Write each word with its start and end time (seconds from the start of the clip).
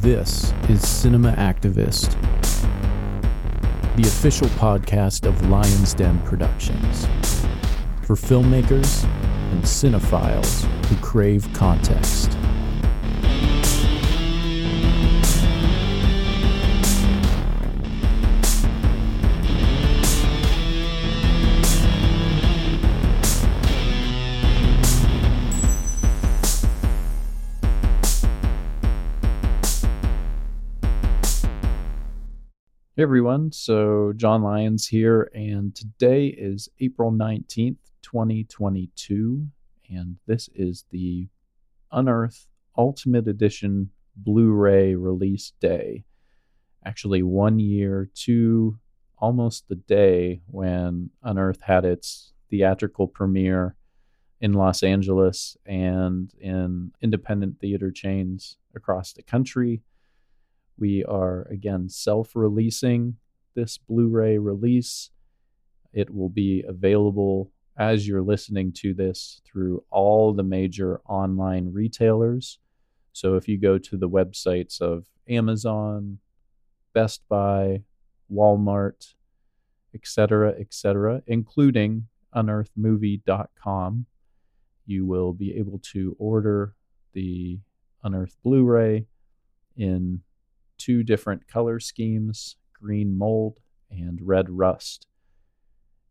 This 0.00 0.54
is 0.70 0.88
Cinema 0.88 1.32
Activist, 1.32 2.18
the 3.96 4.02
official 4.04 4.46
podcast 4.56 5.28
of 5.28 5.50
Lion's 5.50 5.92
Den 5.92 6.18
Productions, 6.22 7.04
for 8.00 8.16
filmmakers 8.16 9.04
and 9.52 9.62
cinephiles 9.62 10.64
who 10.86 10.96
crave 11.04 11.46
context. 11.52 12.39
Hey 33.00 33.04
everyone, 33.04 33.50
so 33.50 34.12
John 34.14 34.42
Lyons 34.42 34.86
here, 34.86 35.30
and 35.34 35.74
today 35.74 36.26
is 36.26 36.68
April 36.80 37.10
19th, 37.10 37.78
2022, 38.02 39.46
and 39.88 40.18
this 40.26 40.50
is 40.54 40.84
the 40.90 41.26
Unearth 41.90 42.46
Ultimate 42.76 43.26
Edition 43.26 43.88
Blu 44.16 44.52
ray 44.52 44.94
release 44.96 45.54
day. 45.62 46.04
Actually, 46.84 47.22
one 47.22 47.58
year 47.58 48.10
to 48.16 48.78
almost 49.16 49.70
the 49.70 49.76
day 49.76 50.42
when 50.48 51.08
Unearth 51.22 51.62
had 51.62 51.86
its 51.86 52.34
theatrical 52.50 53.06
premiere 53.06 53.76
in 54.42 54.52
Los 54.52 54.82
Angeles 54.82 55.56
and 55.64 56.34
in 56.38 56.92
independent 57.00 57.60
theater 57.60 57.90
chains 57.90 58.58
across 58.76 59.14
the 59.14 59.22
country. 59.22 59.80
We 60.80 61.04
are 61.04 61.42
again 61.50 61.90
self 61.90 62.34
releasing 62.34 63.16
this 63.54 63.76
Blu 63.78 64.08
ray 64.08 64.38
release. 64.38 65.10
It 65.92 66.12
will 66.12 66.30
be 66.30 66.64
available 66.66 67.52
as 67.76 68.08
you're 68.08 68.22
listening 68.22 68.72
to 68.72 68.94
this 68.94 69.42
through 69.44 69.84
all 69.90 70.32
the 70.32 70.42
major 70.42 71.00
online 71.06 71.70
retailers. 71.72 72.58
So 73.12 73.36
if 73.36 73.46
you 73.46 73.58
go 73.58 73.76
to 73.76 73.96
the 73.96 74.08
websites 74.08 74.80
of 74.80 75.06
Amazon, 75.28 76.18
Best 76.94 77.22
Buy, 77.28 77.82
Walmart, 78.32 79.14
etc., 79.94 80.54
etc., 80.58 81.22
including 81.26 82.06
unearthmovie.com, 82.34 84.06
you 84.86 85.06
will 85.06 85.32
be 85.32 85.56
able 85.56 85.80
to 85.92 86.16
order 86.18 86.74
the 87.12 87.58
Unearth 88.02 88.36
Blu 88.42 88.64
ray 88.64 89.06
in 89.76 90.22
two 90.80 91.02
different 91.04 91.46
color 91.46 91.78
schemes 91.78 92.56
green 92.72 93.16
mold 93.16 93.60
and 93.90 94.18
red 94.22 94.48
rust. 94.48 95.06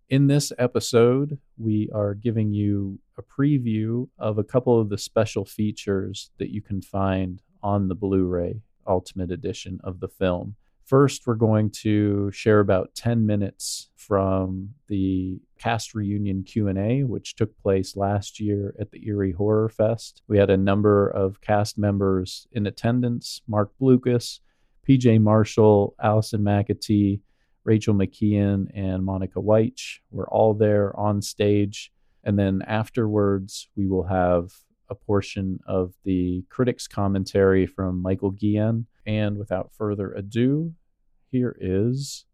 In 0.08 0.28
this 0.28 0.52
episode, 0.58 1.40
we 1.58 1.90
are 1.94 2.14
giving 2.14 2.54
you 2.54 3.00
a 3.18 3.24
preview 3.24 4.08
of 4.18 4.38
a 4.38 4.44
couple 4.44 4.80
of 4.80 4.90
the 4.90 4.98
special 4.98 5.46
features 5.46 6.32
that 6.38 6.52
you 6.52 6.62
can 6.62 6.82
find 6.82 7.42
on 7.62 7.88
the 7.88 7.96
Blu 7.96 8.26
ray 8.26 8.62
Ultimate 8.88 9.32
Edition 9.32 9.80
of 9.84 10.00
the 10.00 10.08
film. 10.08 10.56
First, 10.84 11.28
we're 11.28 11.36
going 11.36 11.70
to 11.84 12.32
share 12.32 12.60
about 12.60 12.96
10 12.96 13.28
minutes 13.28 13.90
from 13.96 14.70
the 14.88 15.40
cast 15.60 15.94
reunion 15.94 16.42
Q&A 16.42 17.04
which 17.04 17.36
took 17.36 17.56
place 17.60 17.96
last 17.96 18.40
year 18.40 18.74
at 18.80 18.90
the 18.90 19.06
Erie 19.06 19.34
Horror 19.34 19.70
Fest. 19.70 20.24
We 20.28 20.40
had 20.40 20.50
a 20.50 20.58
number 20.58 21.08
of 21.08 21.42
cast 21.42 21.78
members 21.78 22.48
in 22.52 22.66
attendance, 22.66 23.42
Marc 23.48 23.70
Blucas, 23.80 24.40
PJ 24.90 25.22
Marshall, 25.22 25.96
Allison 26.02 26.42
McAtee, 26.42 27.22
Rachel 27.64 27.94
McKeon, 27.94 28.66
and 28.74 29.06
Monica 29.06 29.40
Wyche 29.40 30.00
were 30.10 30.28
all 30.28 30.56
there 30.56 30.98
on 31.00 31.22
stage. 31.22 31.92
And 32.24 32.40
then 32.40 32.64
afterwards, 32.66 33.70
we 33.76 33.86
will 33.86 34.06
have 34.06 34.52
a 34.90 34.96
portion 34.96 35.60
of 35.68 35.94
the 36.06 36.44
critics' 36.50 36.88
commentary 36.88 37.68
from 37.68 38.02
Michael 38.02 38.32
Guillen. 38.32 38.88
And 39.06 39.38
without 39.38 39.72
further 39.78 40.12
ado, 40.12 40.74
here 41.30 41.56
is 41.62 42.26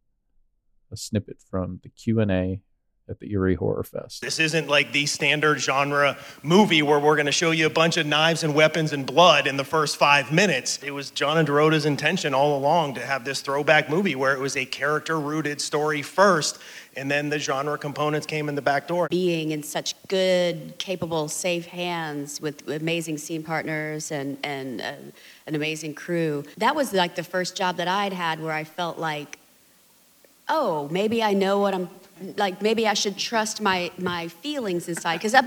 a 0.94 0.96
snippet 0.96 1.42
from 1.42 1.82
the 1.84 1.90
Q&A 1.90 2.62
at 3.08 3.20
the 3.20 3.32
Erie 3.32 3.56
Horror 3.56 3.84
Fest. 3.84 4.22
This 4.22 4.40
isn't 4.40 4.68
like 4.68 4.92
the 4.92 5.06
standard 5.06 5.60
genre 5.60 6.18
movie 6.42 6.82
where 6.82 7.00
we're 7.00 7.16
going 7.16 7.28
to 7.28 7.32
show 7.32 7.52
you 7.52 7.68
a 7.68 7.70
bunch 7.70 7.98
of 7.98 8.08
knives 8.08 8.44
and 8.44 8.56
weapons 8.56 8.94
and 8.94 9.06
blood 9.06 9.46
in 9.46 9.58
the 9.58 9.64
first 9.64 9.98
five 9.98 10.32
minutes. 10.32 10.80
It 10.82 10.92
was 10.92 11.12
John 11.12 11.38
and 11.38 11.46
Dorota's 11.46 11.86
intention 11.86 12.34
all 12.34 12.58
along 12.58 12.96
to 12.96 13.06
have 13.06 13.24
this 13.24 13.42
throwback 13.42 13.90
movie 13.90 14.16
where 14.16 14.34
it 14.34 14.40
was 14.40 14.58
a 14.58 14.66
character 14.66 15.20
rooted 15.20 15.62
story 15.62 16.02
first, 16.02 16.58
and 16.98 17.12
then 17.12 17.30
the 17.30 17.38
genre 17.38 17.78
components 17.78 18.26
came 18.26 18.50
in 18.50 18.56
the 18.56 18.62
back 18.62 18.88
door. 18.88 19.08
Being 19.12 19.52
in 19.52 19.62
such 19.62 19.94
good, 20.08 20.74
capable, 20.80 21.28
safe 21.28 21.68
hands 21.68 22.42
with 22.42 22.68
amazing 22.68 23.20
scene 23.20 23.44
partners 23.44 24.12
and, 24.12 24.40
and 24.44 24.82
uh, 24.82 24.94
an 25.46 25.54
amazing 25.54 25.94
crew, 25.94 26.44
that 26.58 26.76
was 26.76 26.92
like 26.92 27.16
the 27.16 27.24
first 27.24 27.56
job 27.56 27.78
that 27.78 27.88
I'd 27.88 28.14
had 28.14 28.42
where 28.42 28.54
I 28.54 28.64
felt 28.64 28.98
like, 28.98 29.38
oh, 30.50 30.88
maybe 30.90 31.22
I 31.22 31.34
know 31.34 31.60
what 31.60 31.76
I'm 31.76 31.90
like 32.38 32.62
maybe 32.62 32.88
I 32.88 32.94
should 32.94 33.18
trust 33.18 33.62
my 33.62 33.92
my 33.98 34.28
feelings 34.28 34.88
inside. 34.88 35.18
Because 35.18 35.34
uh, 35.34 35.42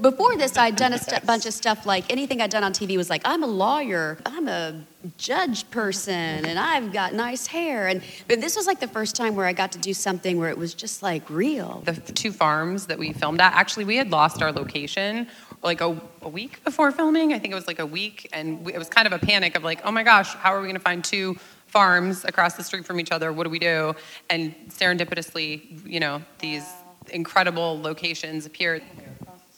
before 0.00 0.36
this, 0.36 0.56
I'd 0.56 0.76
done 0.76 0.92
a 0.92 0.98
st- 0.98 1.24
bunch 1.24 1.46
of 1.46 1.54
stuff 1.54 1.86
like 1.86 2.10
anything 2.10 2.42
I'd 2.42 2.50
done 2.50 2.64
on 2.64 2.72
TV 2.72 2.96
was 2.96 3.08
like 3.08 3.22
I'm 3.24 3.42
a 3.42 3.46
lawyer, 3.46 4.18
I'm 4.26 4.48
a 4.48 4.84
judge 5.16 5.70
person, 5.70 6.44
and 6.44 6.58
I've 6.58 6.92
got 6.92 7.14
nice 7.14 7.46
hair. 7.46 7.88
And 7.88 8.02
but 8.28 8.40
this 8.40 8.56
was 8.56 8.66
like 8.66 8.80
the 8.80 8.88
first 8.88 9.16
time 9.16 9.34
where 9.34 9.46
I 9.46 9.52
got 9.52 9.72
to 9.72 9.78
do 9.78 9.94
something 9.94 10.38
where 10.38 10.50
it 10.50 10.58
was 10.58 10.74
just 10.74 11.02
like 11.02 11.28
real. 11.30 11.82
The 11.86 11.94
two 11.94 12.32
farms 12.32 12.86
that 12.86 12.98
we 12.98 13.12
filmed 13.12 13.40
at, 13.40 13.54
actually, 13.54 13.84
we 13.84 13.96
had 13.96 14.10
lost 14.10 14.42
our 14.42 14.52
location 14.52 15.26
like 15.62 15.80
a, 15.80 16.00
a 16.22 16.28
week 16.28 16.62
before 16.64 16.90
filming. 16.90 17.32
I 17.32 17.38
think 17.38 17.52
it 17.52 17.54
was 17.54 17.66
like 17.66 17.78
a 17.78 17.86
week, 17.86 18.28
and 18.32 18.64
we, 18.64 18.74
it 18.74 18.78
was 18.78 18.88
kind 18.88 19.06
of 19.06 19.12
a 19.12 19.18
panic 19.18 19.56
of 19.56 19.64
like, 19.64 19.80
oh 19.84 19.90
my 19.90 20.02
gosh, 20.02 20.34
how 20.34 20.54
are 20.54 20.60
we 20.60 20.66
going 20.66 20.76
to 20.76 20.80
find 20.80 21.04
two 21.04 21.36
farms 21.70 22.24
across 22.24 22.54
the 22.54 22.64
street 22.64 22.84
from 22.84 23.00
each 23.00 23.12
other. 23.12 23.32
What 23.32 23.44
do 23.44 23.50
we 23.50 23.58
do? 23.58 23.94
And 24.28 24.54
serendipitously, 24.68 25.86
you 25.86 26.00
know, 26.00 26.22
these 26.40 26.66
incredible 27.12 27.80
locations 27.80 28.46
appeared. 28.46 28.82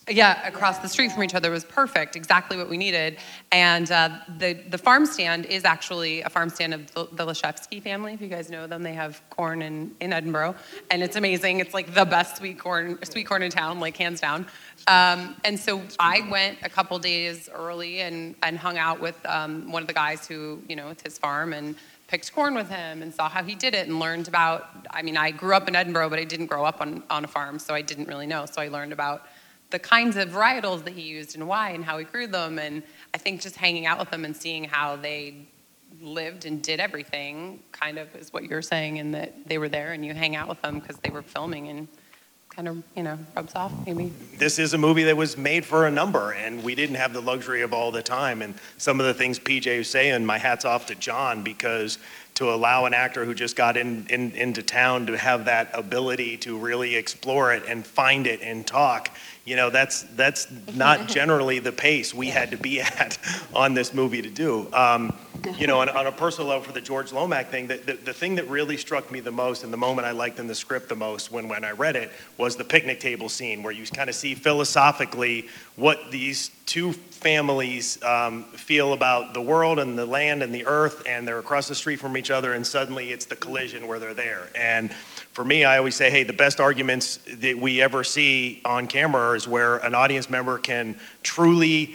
Yeah, 0.08 0.44
across 0.46 0.78
the 0.78 0.88
street 0.88 1.12
from 1.12 1.22
each 1.22 1.34
other 1.34 1.52
was 1.52 1.64
perfect, 1.64 2.16
exactly 2.16 2.56
what 2.56 2.68
we 2.68 2.76
needed. 2.76 3.18
And 3.52 3.90
uh, 3.90 4.18
the 4.36 4.54
the 4.68 4.76
farm 4.76 5.06
stand 5.06 5.46
is 5.46 5.64
actually 5.64 6.22
a 6.22 6.28
farm 6.28 6.50
stand 6.50 6.74
of 6.74 6.92
the, 6.92 7.08
the 7.12 7.24
Leshevsky 7.24 7.80
family. 7.80 8.12
If 8.12 8.20
you 8.20 8.26
guys 8.26 8.50
know 8.50 8.66
them, 8.66 8.82
they 8.82 8.94
have 8.94 9.22
corn 9.30 9.62
in, 9.62 9.94
in 10.00 10.10
Edinboro, 10.10 10.56
and 10.90 11.04
it's 11.04 11.14
amazing. 11.14 11.60
It's 11.60 11.72
like 11.72 11.94
the 11.94 12.04
best 12.04 12.38
sweet 12.38 12.58
corn 12.58 12.98
sweet 13.04 13.28
corn 13.28 13.44
in 13.44 13.52
town, 13.52 13.78
like 13.78 13.96
hands 13.96 14.20
down. 14.20 14.46
Um, 14.88 15.36
and 15.44 15.58
so 15.58 15.80
I 16.00 16.26
went 16.28 16.58
a 16.64 16.68
couple 16.68 16.98
days 16.98 17.48
early 17.54 18.00
and 18.00 18.34
and 18.42 18.58
hung 18.58 18.78
out 18.78 19.00
with 19.00 19.24
um, 19.24 19.70
one 19.70 19.82
of 19.82 19.86
the 19.86 19.94
guys 19.94 20.26
who 20.26 20.60
you 20.68 20.74
know 20.74 20.88
with 20.88 21.00
his 21.00 21.16
farm 21.16 21.52
and 21.52 21.76
picked 22.12 22.30
corn 22.34 22.54
with 22.54 22.68
him 22.68 23.00
and 23.00 23.14
saw 23.14 23.26
how 23.26 23.42
he 23.42 23.54
did 23.54 23.74
it 23.74 23.88
and 23.88 23.98
learned 23.98 24.28
about 24.28 24.68
i 24.90 25.00
mean 25.00 25.16
i 25.16 25.30
grew 25.30 25.54
up 25.54 25.66
in 25.66 25.72
Edinboro, 25.72 26.10
but 26.10 26.18
i 26.18 26.24
didn't 26.24 26.44
grow 26.44 26.62
up 26.62 26.82
on, 26.82 27.02
on 27.08 27.24
a 27.24 27.26
farm 27.26 27.58
so 27.58 27.72
i 27.72 27.80
didn't 27.80 28.06
really 28.06 28.26
know. 28.26 28.44
So 28.44 28.60
i 28.60 28.68
learned 28.68 28.92
about 28.92 29.24
the 29.70 29.78
kinds 29.78 30.18
of 30.18 30.28
varietals 30.28 30.84
that 30.84 30.92
he 30.92 31.00
used 31.00 31.34
and 31.36 31.48
why 31.48 31.70
and 31.70 31.82
how 31.82 31.96
he 31.96 32.04
grew 32.04 32.26
them. 32.26 32.58
And 32.58 32.82
i 33.14 33.18
think 33.18 33.40
just 33.40 33.56
hanging 33.56 33.86
out 33.86 33.98
with 33.98 34.10
them 34.10 34.26
and 34.26 34.36
seeing 34.36 34.64
how 34.64 34.96
they 34.96 35.48
lived 36.02 36.44
and 36.44 36.62
did 36.62 36.80
everything 36.80 37.60
kind 37.72 37.98
of 37.98 38.14
is 38.14 38.30
what 38.30 38.44
you're 38.44 38.60
saying 38.60 38.98
in 38.98 39.12
that 39.12 39.32
they 39.48 39.56
were 39.56 39.70
there 39.70 39.92
and 39.94 40.04
you 40.04 40.12
hang 40.12 40.36
out 40.36 40.48
with 40.50 40.60
them 40.60 40.80
because 40.80 40.98
they 40.98 41.10
were 41.10 41.22
filming 41.22 41.68
and 41.68 41.88
kind 42.54 42.68
of 42.68 42.82
you 42.94 43.02
know 43.02 43.18
rubs 43.34 43.54
off 43.54 43.72
maybe. 43.86 44.12
This 44.36 44.58
is 44.58 44.74
a 44.74 44.78
movie 44.78 45.04
that 45.04 45.16
was 45.16 45.36
made 45.36 45.64
for 45.64 45.86
a 45.86 45.90
number 45.90 46.32
and 46.32 46.62
we 46.62 46.74
didn't 46.74 46.96
have 46.96 47.12
the 47.12 47.20
luxury 47.20 47.62
of 47.62 47.72
all 47.72 47.90
the 47.90 48.02
time. 48.02 48.42
And 48.42 48.54
some 48.76 49.00
of 49.00 49.06
the 49.06 49.14
things 49.14 49.38
pj 49.38 49.78
was 49.78 49.88
saying 49.88 50.24
my 50.24 50.38
hat's 50.38 50.64
off 50.64 50.86
to 50.86 50.94
john 50.94 51.42
because 51.42 51.98
to 52.34 52.52
allow 52.52 52.86
an 52.86 52.94
actor 52.94 53.26
who 53.26 53.34
just 53.34 53.56
got 53.56 53.76
in, 53.76 54.06
in, 54.08 54.32
into 54.32 54.62
town 54.62 55.06
to 55.06 55.18
have 55.18 55.44
that 55.44 55.70
ability 55.74 56.38
to 56.38 56.58
really 56.58 56.96
explore 56.96 57.52
it 57.52 57.62
and 57.68 57.86
find 57.86 58.26
it 58.26 58.40
and 58.42 58.66
talk 58.66 59.10
you 59.44 59.56
know 59.56 59.70
that's 59.70 60.02
that's 60.14 60.48
not 60.74 61.08
generally 61.18 61.58
the 61.58 61.72
pace 61.72 62.12
we 62.12 62.28
had 62.28 62.50
to 62.50 62.58
be 62.58 62.80
at 62.80 63.18
on 63.54 63.74
this 63.74 63.94
movie 63.94 64.22
to 64.22 64.30
do. 64.30 64.72
Um, 64.74 65.14
you 65.58 65.66
know 65.66 65.80
on, 65.80 65.88
on, 65.88 66.06
a 66.06 66.12
personal 66.12 66.48
level 66.48 66.64
for 66.64 66.72
the 66.72 66.80
george 66.80 67.12
lomack 67.12 67.48
thing 67.48 67.66
the, 67.66 67.76
the, 67.76 67.94
the, 67.94 68.12
thing 68.12 68.34
that 68.34 68.48
really 68.48 68.76
struck 68.76 69.10
me 69.10 69.20
the 69.20 69.30
most 69.30 69.64
and 69.64 69.72
the 69.72 69.76
moment 69.76 70.06
i 70.06 70.10
liked 70.10 70.38
in 70.38 70.46
the 70.46 70.54
script 70.54 70.88
the 70.88 70.96
most 70.96 71.32
when, 71.32 71.48
when 71.48 71.64
i 71.64 71.70
read 71.70 71.96
it 71.96 72.10
was 72.38 72.56
the 72.56 72.64
picnic 72.64 73.00
table 73.00 73.28
scene 73.28 73.62
where 73.62 73.72
you 73.72 73.86
kind 73.86 74.08
of 74.08 74.16
see 74.16 74.34
philosophically 74.34 75.48
what 75.76 76.10
these 76.10 76.50
two 76.66 76.92
families 76.92 78.02
um, 78.02 78.44
feel 78.44 78.92
about 78.92 79.34
the 79.34 79.40
world 79.40 79.78
and 79.78 79.98
the 79.98 80.06
land 80.06 80.42
and 80.42 80.54
the 80.54 80.66
earth 80.66 81.02
and 81.06 81.26
they're 81.26 81.38
across 81.38 81.68
the 81.68 81.74
street 81.74 81.96
from 81.96 82.16
each 82.16 82.30
other 82.30 82.54
and 82.54 82.66
suddenly 82.66 83.12
it's 83.12 83.26
the 83.26 83.36
collision 83.36 83.86
where 83.86 83.98
they're 83.98 84.14
there. 84.14 84.48
And 84.54 84.92
for 85.32 85.44
me, 85.44 85.64
I 85.64 85.78
always 85.78 85.94
say, 85.94 86.10
hey, 86.10 86.24
the 86.24 86.32
best 86.32 86.60
arguments 86.60 87.18
that 87.26 87.56
we 87.58 87.80
ever 87.80 88.04
see 88.04 88.60
on 88.64 88.86
camera 88.86 89.36
is 89.36 89.46
where 89.46 89.76
an 89.78 89.94
audience 89.94 90.30
member 90.30 90.58
can 90.58 90.98
truly 91.22 91.94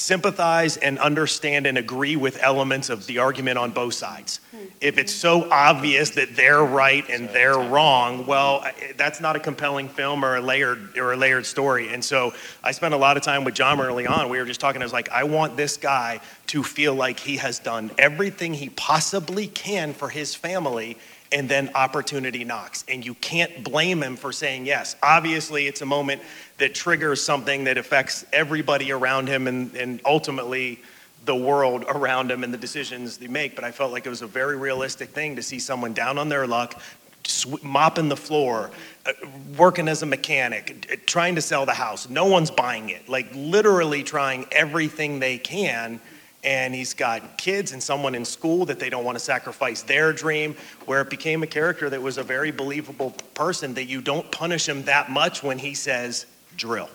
sympathize 0.00 0.76
and 0.78 0.98
understand 0.98 1.66
and 1.66 1.76
agree 1.78 2.16
with 2.16 2.42
elements 2.42 2.90
of 2.90 3.06
the 3.06 3.18
argument 3.18 3.58
on 3.58 3.70
both 3.70 3.94
sides. 3.94 4.40
Hmm. 4.50 4.64
If 4.80 4.98
it's 4.98 5.12
so 5.12 5.48
obvious 5.50 6.10
that 6.10 6.34
they're 6.34 6.64
right 6.64 7.08
and 7.08 7.28
they're 7.28 7.58
wrong, 7.58 8.26
well, 8.26 8.64
that's 8.96 9.20
not 9.20 9.36
a 9.36 9.40
compelling 9.40 9.88
film 9.88 10.24
or 10.24 10.36
a 10.36 10.40
layered 10.40 10.96
or 10.96 11.12
a 11.12 11.16
layered 11.16 11.46
story. 11.46 11.92
And 11.92 12.04
so 12.04 12.32
I 12.64 12.72
spent 12.72 12.94
a 12.94 12.96
lot 12.96 13.16
of 13.16 13.22
time 13.22 13.44
with 13.44 13.54
John 13.54 13.80
early 13.80 14.06
on. 14.06 14.28
We 14.28 14.38
were 14.38 14.46
just 14.46 14.60
talking. 14.60 14.82
I 14.82 14.84
was 14.84 14.92
like, 14.92 15.10
I 15.10 15.24
want 15.24 15.56
this 15.56 15.76
guy 15.76 16.20
to 16.48 16.62
feel 16.62 16.94
like 16.94 17.20
he 17.20 17.36
has 17.36 17.58
done 17.58 17.90
everything 17.98 18.54
he 18.54 18.70
possibly 18.70 19.46
can 19.46 19.92
for 19.92 20.08
his 20.08 20.34
family 20.34 20.96
and 21.32 21.48
then 21.48 21.70
opportunity 21.74 22.44
knocks. 22.44 22.84
And 22.88 23.04
you 23.04 23.14
can't 23.14 23.62
blame 23.62 24.02
him 24.02 24.16
for 24.16 24.32
saying 24.32 24.66
yes. 24.66 24.96
Obviously, 25.02 25.66
it's 25.66 25.80
a 25.80 25.86
moment 25.86 26.22
that 26.60 26.74
triggers 26.74 27.22
something 27.22 27.64
that 27.64 27.76
affects 27.78 28.24
everybody 28.32 28.92
around 28.92 29.28
him 29.28 29.48
and, 29.48 29.74
and 29.74 30.00
ultimately 30.04 30.78
the 31.24 31.34
world 31.34 31.84
around 31.88 32.30
him 32.30 32.44
and 32.44 32.52
the 32.52 32.58
decisions 32.58 33.18
they 33.18 33.26
make. 33.26 33.54
But 33.54 33.64
I 33.64 33.72
felt 33.72 33.92
like 33.92 34.06
it 34.06 34.10
was 34.10 34.22
a 34.22 34.26
very 34.26 34.56
realistic 34.56 35.10
thing 35.10 35.36
to 35.36 35.42
see 35.42 35.58
someone 35.58 35.92
down 35.92 36.18
on 36.18 36.28
their 36.28 36.46
luck, 36.46 36.80
sw- 37.24 37.62
mopping 37.62 38.08
the 38.08 38.16
floor, 38.16 38.70
uh, 39.06 39.12
working 39.56 39.88
as 39.88 40.02
a 40.02 40.06
mechanic, 40.06 41.02
trying 41.06 41.34
to 41.34 41.42
sell 41.42 41.66
the 41.66 41.74
house. 41.74 42.08
No 42.08 42.26
one's 42.26 42.50
buying 42.50 42.90
it. 42.90 43.08
Like 43.08 43.28
literally 43.34 44.02
trying 44.02 44.46
everything 44.52 45.18
they 45.18 45.38
can 45.38 46.00
and 46.42 46.74
he's 46.74 46.94
got 46.94 47.36
kids 47.36 47.72
and 47.72 47.82
someone 47.82 48.14
in 48.14 48.24
school 48.24 48.64
that 48.66 48.78
they 48.78 48.88
don't 48.88 49.04
want 49.04 49.16
to 49.16 49.24
sacrifice 49.24 49.82
their 49.82 50.12
dream 50.12 50.56
where 50.86 51.02
it 51.02 51.10
became 51.10 51.42
a 51.42 51.46
character 51.46 51.90
that 51.90 52.00
was 52.00 52.16
a 52.16 52.22
very 52.22 52.50
believable 52.50 53.10
person 53.34 53.74
that 53.74 53.84
you 53.84 54.00
don't 54.00 54.30
punish 54.30 54.66
him 54.66 54.82
that 54.84 55.10
much 55.10 55.42
when 55.42 55.58
he 55.58 55.74
says 55.74 56.24
drill. 56.60 56.90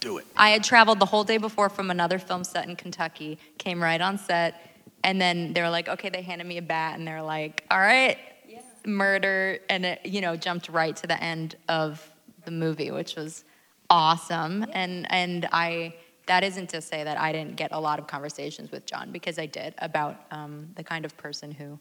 Do 0.00 0.16
it. 0.18 0.26
I 0.36 0.50
had 0.50 0.64
traveled 0.64 0.98
the 0.98 1.06
whole 1.06 1.22
day 1.22 1.36
before 1.36 1.68
from 1.68 1.90
another 1.90 2.18
film 2.18 2.42
set 2.42 2.66
in 2.66 2.74
Kentucky, 2.74 3.38
came 3.58 3.80
right 3.80 4.00
on 4.00 4.18
set, 4.18 4.74
and 5.04 5.20
then 5.20 5.52
they 5.52 5.60
were 5.60 5.70
like, 5.70 5.88
okay, 5.88 6.08
they 6.08 6.22
handed 6.22 6.46
me 6.46 6.56
a 6.56 6.62
bat, 6.62 6.98
and 6.98 7.06
they're 7.06 7.22
like, 7.22 7.64
all 7.70 7.78
right, 7.78 8.18
murder, 8.84 9.58
and 9.68 9.84
it, 9.84 10.00
you 10.04 10.20
know, 10.20 10.34
jumped 10.34 10.68
right 10.68 10.96
to 10.96 11.06
the 11.06 11.22
end 11.22 11.56
of 11.68 12.04
the 12.44 12.50
movie, 12.50 12.90
which 12.90 13.14
was 13.14 13.44
awesome. 13.90 14.66
And 14.72 15.06
and 15.12 15.48
I 15.52 15.94
that 16.26 16.42
isn't 16.42 16.70
to 16.70 16.80
say 16.80 17.04
that 17.04 17.18
I 17.18 17.32
didn't 17.32 17.56
get 17.56 17.72
a 17.72 17.80
lot 17.80 17.98
of 17.98 18.06
conversations 18.06 18.70
with 18.70 18.86
John 18.86 19.12
because 19.12 19.38
I 19.38 19.46
did 19.46 19.74
about 19.78 20.16
um, 20.30 20.70
the 20.76 20.84
kind 20.84 21.04
of 21.04 21.16
person 21.16 21.50
who 21.50 21.78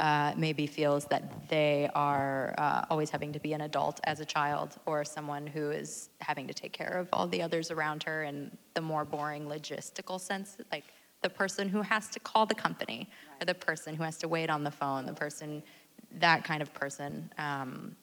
uh, 0.00 0.32
maybe 0.36 0.66
feels 0.66 1.04
that 1.06 1.48
they 1.48 1.90
are 1.94 2.54
uh, 2.58 2.84
always 2.88 3.10
having 3.10 3.32
to 3.32 3.40
be 3.40 3.52
an 3.52 3.62
adult 3.62 4.00
as 4.04 4.20
a 4.20 4.24
child 4.24 4.76
or 4.86 5.04
someone 5.04 5.46
who 5.46 5.70
is 5.70 6.10
having 6.20 6.46
to 6.46 6.54
take 6.54 6.72
care 6.72 6.98
of 6.98 7.08
all 7.12 7.26
the 7.26 7.42
others 7.42 7.70
around 7.70 8.02
her 8.04 8.22
in 8.22 8.50
the 8.74 8.80
more 8.80 9.04
boring 9.04 9.46
logistical 9.46 10.20
sense, 10.20 10.56
like 10.70 10.84
the 11.22 11.28
person 11.28 11.68
who 11.68 11.82
has 11.82 12.08
to 12.10 12.20
call 12.20 12.46
the 12.46 12.54
company 12.54 13.08
or 13.40 13.44
the 13.44 13.54
person 13.54 13.94
who 13.94 14.04
has 14.04 14.16
to 14.18 14.28
wait 14.28 14.50
on 14.50 14.62
the 14.62 14.70
phone, 14.70 15.04
the 15.04 15.12
person, 15.12 15.62
that 16.20 16.44
kind 16.44 16.62
of 16.62 16.72
person. 16.72 17.28
Um, 17.38 17.96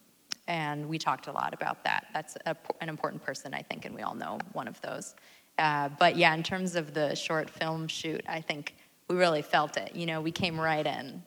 and 0.47 0.87
we 0.87 0.99
talked 0.99 1.27
a 1.27 1.31
lot 1.31 1.53
about 1.53 1.83
that. 1.85 2.07
That's 2.13 2.37
a, 2.45 2.55
an 2.81 2.89
important 2.89 3.23
person, 3.23 3.53
I 3.53 3.61
think, 3.61 3.85
and 3.85 3.95
we 3.95 4.01
all 4.01 4.15
know 4.15 4.37
one 4.51 4.67
of 4.67 4.79
those. 4.81 5.15
Uh, 5.57 5.89
but 5.97 6.17
yeah, 6.17 6.33
in 6.33 6.43
terms 6.43 6.75
of 6.75 6.93
the 6.93 7.15
short 7.15 7.49
film 7.49 7.87
shoot, 7.87 8.21
I 8.27 8.41
think 8.41 8.75
we 9.07 9.15
really 9.15 9.41
felt 9.41 9.77
it. 9.77 9.95
You 9.95 10.05
know, 10.05 10.19
we 10.19 10.31
came 10.31 10.59
right 10.59 10.85
in, 10.85 11.23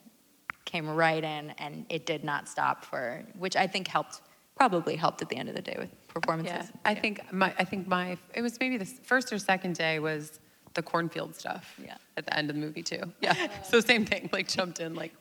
came 0.69 0.88
right 0.88 1.25
in, 1.25 1.50
and 1.59 1.85
it 1.88 2.06
did 2.06 2.23
not 2.23 2.47
stop 2.49 2.85
for, 2.85 3.25
which 3.38 3.56
I 3.56 3.67
think 3.67 3.88
helped, 3.88 4.20
probably 4.55 4.94
helped 4.94 5.23
at 5.23 5.29
the 5.29 5.37
end 5.37 5.49
of 5.49 5.55
the 5.56 5.62
day 5.62 5.75
with 5.79 5.88
performances. 6.09 6.70
Yeah, 6.73 6.81
I 6.85 6.94
think 6.94 7.32
my, 7.32 7.53
I 7.59 7.65
think 7.65 7.88
my, 7.88 8.17
it 8.35 8.43
was 8.43 8.61
maybe 8.61 8.76
the 8.76 8.85
first 8.85 9.32
or 9.32 9.38
second 9.38 9.75
day 9.76 9.99
was 9.99 10.38
the 10.75 10.82
cornfield 10.82 11.35
stuff. 11.35 11.75
Yeah. 11.82 11.97
At 12.17 12.26
the 12.26 12.37
end 12.37 12.50
of 12.50 12.56
the 12.56 12.61
movie 12.61 12.82
too. 12.82 13.03
Yeah. 13.20 13.35
So 13.62 13.81
same 13.81 14.05
thing, 14.05 14.29
like 14.32 14.47
jumped 14.47 14.79
in 14.81 14.94
like, 14.94 15.12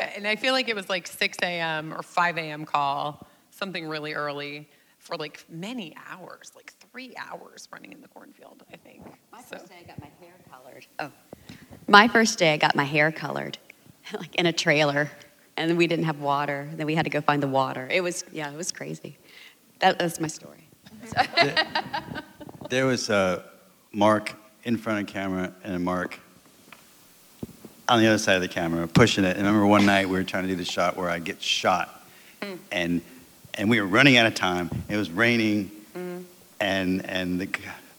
and 0.00 0.26
I 0.26 0.34
feel 0.36 0.52
like 0.52 0.68
it 0.68 0.74
was 0.74 0.88
like 0.88 1.06
6 1.06 1.38
a.m. 1.42 1.92
or 1.92 2.02
5 2.02 2.38
a.m. 2.38 2.64
call, 2.64 3.26
something 3.50 3.86
really 3.86 4.14
early 4.14 4.68
for 4.98 5.16
like 5.16 5.44
many 5.48 5.94
hours, 6.10 6.52
like 6.56 6.72
three 6.90 7.14
hours 7.16 7.68
running 7.70 7.92
in 7.92 8.00
the 8.00 8.08
cornfield, 8.08 8.64
I 8.72 8.76
think. 8.76 9.02
My 9.30 9.40
So- 9.42 9.58
first 9.58 9.68
day, 9.68 9.76
I 9.80 9.86
got 9.86 10.00
my 10.00 10.10
hair 10.20 10.34
colored. 10.50 10.86
Oh. 10.98 11.12
My 11.86 12.08
first 12.08 12.38
day, 12.38 12.52
I 12.54 12.56
got 12.56 12.74
my 12.74 12.84
hair 12.84 13.12
colored, 13.12 13.58
like 14.18 14.34
in 14.34 14.46
a 14.46 14.52
trailer, 14.52 15.10
and 15.56 15.76
we 15.76 15.86
didn't 15.86 16.04
have 16.04 16.20
water. 16.20 16.68
Then 16.74 16.86
we 16.86 16.94
had 16.94 17.04
to 17.04 17.10
go 17.10 17.20
find 17.20 17.42
the 17.42 17.48
water. 17.48 17.88
It 17.90 18.02
was, 18.02 18.24
yeah, 18.32 18.50
it 18.50 18.56
was 18.56 18.72
crazy. 18.72 19.16
That, 19.80 19.98
that's 19.98 20.20
my 20.20 20.28
story. 20.28 20.68
There 22.68 22.86
was 22.86 23.10
uh, 23.10 23.42
Mark 23.92 24.34
in 24.64 24.76
front 24.76 25.00
of 25.00 25.06
the 25.06 25.12
camera 25.12 25.52
and 25.62 25.76
a 25.76 25.78
Mark 25.78 26.18
on 27.88 28.00
the 28.00 28.08
other 28.08 28.18
side 28.18 28.34
of 28.34 28.42
the 28.42 28.48
camera 28.48 28.88
pushing 28.88 29.24
it. 29.24 29.36
And 29.36 29.46
I 29.46 29.50
remember 29.50 29.66
one 29.66 29.86
night 29.86 30.08
we 30.08 30.16
were 30.18 30.24
trying 30.24 30.42
to 30.44 30.48
do 30.48 30.56
the 30.56 30.64
shot 30.64 30.96
where 30.96 31.08
I 31.08 31.20
get 31.20 31.40
shot, 31.40 32.04
and 32.72 33.02
and 33.54 33.70
we 33.70 33.80
were 33.80 33.86
running 33.86 34.16
out 34.16 34.26
of 34.26 34.34
time. 34.34 34.70
It 34.88 34.96
was 34.96 35.10
raining, 35.10 35.70
and 36.58 37.06
and 37.06 37.40
the 37.40 37.48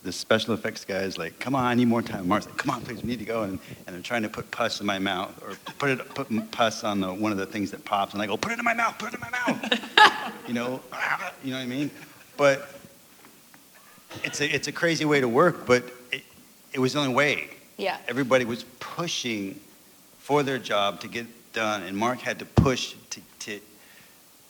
the 0.02 0.12
special 0.12 0.54
effects 0.54 0.84
guy 0.84 1.00
is 1.00 1.18
like, 1.18 1.38
"Come 1.38 1.54
on, 1.54 1.64
I 1.64 1.74
need 1.74 1.88
more 1.88 2.02
time." 2.02 2.28
Mark's 2.28 2.46
like, 2.46 2.56
"Come 2.56 2.70
on, 2.70 2.82
please, 2.82 3.02
we 3.02 3.08
need 3.08 3.18
to 3.18 3.24
go." 3.24 3.42
And, 3.42 3.58
and 3.86 3.94
they're 3.94 4.02
trying 4.02 4.22
to 4.22 4.28
put 4.28 4.50
pus 4.50 4.80
in 4.80 4.86
my 4.86 4.98
mouth 4.98 5.30
or 5.42 5.56
put 5.78 5.90
it 5.90 6.14
put 6.14 6.28
pus 6.50 6.84
on 6.84 7.00
the, 7.00 7.12
one 7.12 7.32
of 7.32 7.38
the 7.38 7.46
things 7.46 7.70
that 7.72 7.84
pops, 7.84 8.12
and 8.12 8.22
I 8.22 8.26
go, 8.26 8.36
"Put 8.36 8.52
it 8.52 8.58
in 8.58 8.64
my 8.64 8.74
mouth, 8.74 8.98
put 8.98 9.12
it 9.12 9.14
in 9.14 9.20
my 9.20 9.30
mouth." 9.30 10.32
you 10.48 10.54
know, 10.54 10.80
you 11.42 11.50
know 11.50 11.58
what 11.58 11.62
I 11.62 11.66
mean? 11.66 11.90
But 12.36 12.68
it's 14.24 14.40
a, 14.40 14.54
it's 14.54 14.68
a 14.68 14.72
crazy 14.72 15.04
way 15.04 15.20
to 15.20 15.28
work, 15.28 15.66
but 15.66 15.84
it, 16.12 16.22
it 16.72 16.78
was 16.78 16.92
the 16.92 17.00
only 17.00 17.14
way. 17.14 17.50
Yeah. 17.76 17.98
Everybody 18.08 18.44
was 18.44 18.64
pushing 18.80 19.60
for 20.18 20.42
their 20.42 20.58
job 20.58 21.00
to 21.00 21.08
get 21.08 21.26
done, 21.52 21.82
and 21.82 21.96
Mark 21.96 22.20
had 22.20 22.38
to 22.38 22.44
push 22.44 22.94
to, 23.10 23.20
to 23.40 23.52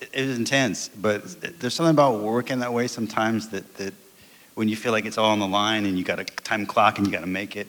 it, 0.01 0.11
it 0.13 0.27
was 0.27 0.39
intense, 0.39 0.89
but 0.89 1.41
there's 1.61 1.75
something 1.75 1.95
about 1.95 2.21
working 2.21 2.61
that 2.61 2.73
way 2.73 2.87
sometimes 2.87 3.49
that, 3.49 3.75
that 3.77 3.95
when 4.59 4.69
you 4.69 4.75
feel 4.75 4.91
like 4.91 5.07
it's 5.07 5.19
all 5.19 5.31
on 5.31 5.39
the 5.39 5.47
line 5.47 5.87
and 5.87 5.97
you 5.97 6.03
got 6.03 6.19
a 6.19 6.25
time 6.25 6.67
clock 6.67 6.99
and 6.99 7.07
you 7.07 7.13
got 7.13 7.21
to 7.21 7.29
make 7.29 7.55
it, 7.55 7.69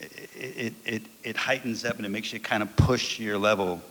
it, 0.00 0.30
it, 0.34 0.72
it, 0.86 1.02
it 1.22 1.36
heightens 1.36 1.84
up 1.84 1.98
and 1.98 2.06
it 2.06 2.08
makes 2.08 2.32
you 2.32 2.40
kind 2.40 2.62
of 2.62 2.76
push 2.76 3.20
your 3.20 3.36
level 3.36 3.82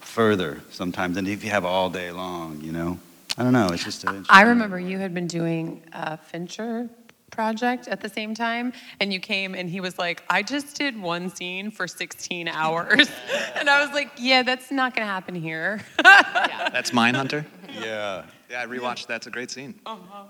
further 0.00 0.60
sometimes 0.72 1.14
than 1.14 1.28
if 1.28 1.44
you 1.44 1.50
have 1.50 1.64
all 1.64 1.88
day 1.88 2.10
long, 2.10 2.60
you 2.60 2.72
know? 2.72 2.98
I 3.38 3.44
don't 3.44 3.52
know, 3.52 3.68
it's 3.68 3.84
just 3.84 4.02
a, 4.02 4.24
I 4.28 4.42
remember 4.42 4.80
you 4.80 4.98
had 4.98 5.14
been 5.14 5.28
doing 5.28 5.80
a 5.92 6.16
Fincher 6.16 6.90
project 7.30 7.86
at 7.86 8.00
the 8.00 8.08
same 8.08 8.34
time, 8.34 8.72
and 8.98 9.12
you 9.12 9.20
came 9.20 9.54
and 9.54 9.70
he 9.70 9.80
was 9.80 9.96
like, 9.96 10.24
I 10.28 10.42
just 10.42 10.76
did 10.76 11.00
one 11.00 11.30
scene 11.30 11.70
for 11.70 11.86
16 11.86 12.48
hours. 12.48 13.08
and 13.54 13.70
I 13.70 13.84
was 13.84 13.94
like, 13.94 14.10
yeah, 14.18 14.42
that's 14.42 14.72
not 14.72 14.96
going 14.96 15.06
to 15.06 15.12
happen 15.12 15.36
here. 15.36 15.80
That's 16.02 16.90
Mindhunter. 16.90 17.44
Yeah. 17.80 18.24
Yeah, 18.50 18.62
I 18.62 18.66
rewatched. 18.66 19.06
That's 19.06 19.28
a 19.28 19.30
great 19.30 19.52
scene. 19.52 19.78
Uh-huh. 19.86 20.24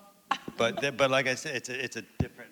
But, 0.61 0.79
th- 0.83 0.95
but 0.99 1.11
like 1.11 1.26
I 1.26 1.37
said, 1.37 1.57
it's 1.57 1.71
a, 1.71 1.85
it's 1.85 1.97
a 1.97 2.02
different, 2.19 2.50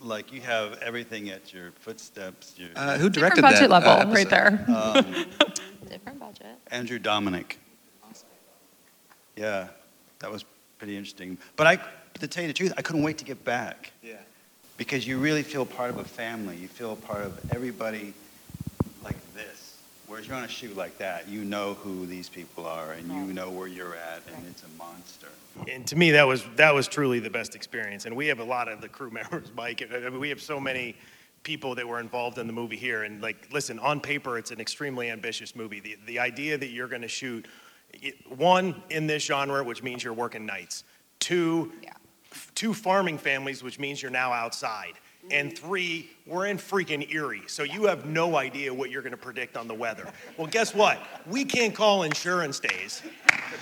like 0.00 0.32
you 0.32 0.40
have 0.40 0.80
everything 0.82 1.30
at 1.30 1.54
your 1.54 1.70
footsteps. 1.78 2.54
Your, 2.58 2.70
Uh, 2.74 2.98
who 2.98 3.08
Different 3.08 3.36
directed 3.36 3.42
budget 3.42 3.60
that? 3.60 3.70
level 3.70 4.10
uh, 4.10 4.12
right 4.12 4.28
there. 4.28 4.64
um, 4.68 5.26
Different 5.88 6.18
budget. 6.18 6.56
Andrew 6.72 6.98
Dominik. 6.98 7.52
Yeah, 9.36 9.68
that 10.18 10.32
was 10.32 10.44
pretty 10.78 10.96
interesting. 10.96 11.38
But 11.54 11.68
I, 11.68 11.76
to 12.18 12.26
tell 12.26 12.42
you 12.42 12.48
the 12.48 12.52
truth, 12.54 12.72
I 12.76 12.82
couldn't 12.82 13.04
wait 13.04 13.18
to 13.18 13.24
get 13.24 13.44
back 13.44 13.92
Yeah. 14.02 14.14
because 14.76 15.06
you 15.06 15.18
really 15.18 15.44
feel 15.44 15.64
part 15.64 15.90
of 15.90 15.98
a 15.98 16.04
family. 16.04 16.56
You 16.56 16.66
feel 16.66 16.96
part 16.96 17.22
of 17.24 17.38
everybody 17.54 18.06
like 18.06 18.14
this. 20.06 20.10
Whereas 20.10 20.28
you're 20.28 20.36
on 20.36 20.44
a 20.44 20.48
shoot 20.48 20.76
like 20.76 20.98
that, 20.98 21.28
you 21.28 21.44
know 21.44 21.74
who 21.74 22.06
these 22.06 22.28
people 22.28 22.66
are 22.66 22.92
and 22.92 23.08
you 23.08 23.32
know 23.32 23.50
where 23.50 23.66
you're 23.68 23.94
at, 23.96 24.22
and 24.34 24.46
it's 24.48 24.62
a 24.62 24.78
monster. 24.78 25.28
And 25.68 25.86
to 25.88 25.96
me, 25.96 26.10
that 26.12 26.24
was 26.26 26.44
that 26.56 26.74
was 26.74 26.86
truly 26.88 27.18
the 27.18 27.30
best 27.30 27.54
experience. 27.54 28.04
And 28.06 28.14
we 28.16 28.26
have 28.28 28.40
a 28.40 28.44
lot 28.44 28.68
of 28.68 28.80
the 28.80 28.88
crew 28.88 29.10
members, 29.22 29.50
Mike. 29.56 29.82
I 29.92 29.98
mean, 30.08 30.20
we 30.20 30.28
have 30.28 30.40
so 30.42 30.60
many 30.60 30.96
people 31.42 31.74
that 31.76 31.86
were 31.86 32.00
involved 32.00 32.38
in 32.38 32.46
the 32.46 32.52
movie 32.52 32.76
here. 32.76 33.04
And 33.04 33.22
like, 33.22 33.48
listen, 33.52 33.78
on 33.78 34.00
paper, 34.00 34.36
it's 34.36 34.50
an 34.50 34.60
extremely 34.60 35.10
ambitious 35.10 35.54
movie. 35.56 35.80
The 35.80 35.96
the 36.06 36.18
idea 36.18 36.58
that 36.58 36.68
you're 36.68 36.88
going 36.88 37.02
to 37.02 37.08
shoot 37.08 37.46
one 38.28 38.82
in 38.90 39.06
this 39.06 39.24
genre, 39.24 39.62
which 39.64 39.82
means 39.82 40.02
you're 40.04 40.12
working 40.12 40.44
nights. 40.44 40.84
Two, 41.18 41.72
Yeah. 41.82 41.92
f- 42.30 42.52
two 42.54 42.74
farming 42.74 43.16
families, 43.16 43.62
which 43.62 43.78
means 43.78 44.02
you're 44.02 44.10
now 44.10 44.32
outside. 44.32 44.94
And 45.30 45.56
three, 45.56 46.10
we're 46.26 46.46
in 46.46 46.58
freaking 46.58 47.12
Erie, 47.12 47.42
so 47.46 47.62
you 47.62 47.86
have 47.86 48.06
no 48.06 48.36
idea 48.36 48.72
what 48.72 48.90
you're 48.90 49.02
to 49.12 49.16
predict 49.16 49.56
on 49.56 49.66
the 49.66 49.74
weather. 49.74 50.08
Well, 50.36 50.46
guess 50.46 50.74
what? 50.74 50.98
We 51.28 51.44
can't 51.44 51.74
call 51.74 52.04
insurance 52.04 52.60
days. 52.60 53.02